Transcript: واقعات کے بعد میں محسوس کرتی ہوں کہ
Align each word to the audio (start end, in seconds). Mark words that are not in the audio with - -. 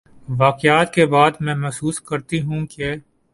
واقعات 0.39 0.93
کے 0.93 1.05
بعد 1.05 1.31
میں 1.39 1.55
محسوس 1.55 2.01
کرتی 2.01 2.41
ہوں 2.41 2.65
کہ 2.65 2.93